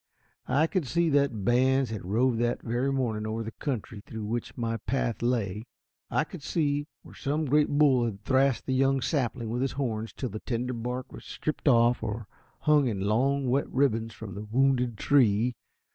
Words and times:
I 0.47 0.65
could 0.65 0.87
see 0.87 1.09
that 1.11 1.45
bands 1.45 1.91
had 1.91 2.03
roved 2.03 2.39
that 2.39 2.63
very 2.63 2.91
morning 2.91 3.27
over 3.27 3.43
the 3.43 3.51
country 3.51 4.01
through 4.03 4.25
which 4.25 4.57
my 4.57 4.77
path 4.77 5.21
lay. 5.21 5.67
I 6.09 6.23
could 6.23 6.41
see 6.41 6.87
where 7.03 7.13
some 7.13 7.45
great 7.45 7.69
bull 7.69 8.05
had 8.05 8.23
thrashed 8.23 8.65
the 8.65 8.73
young 8.73 9.01
sapling 9.01 9.51
with 9.51 9.61
his 9.61 9.73
horns 9.73 10.11
till 10.11 10.29
the 10.29 10.39
tender 10.39 10.73
bark 10.73 11.11
was 11.11 11.23
stripped 11.25 11.67
off, 11.67 12.01
or 12.01 12.25
hung 12.61 12.87
in 12.87 13.01
long, 13.01 13.47
wet 13.47 13.69
ribbons 13.71 14.11
from 14.11 14.33
the 14.33 14.41
wounded 14.49 14.97
tree. 14.97 15.53